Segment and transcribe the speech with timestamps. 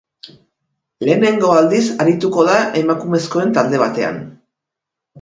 [1.07, 4.23] Lehenengo aldiz arituko da emakumezkoen talde batean.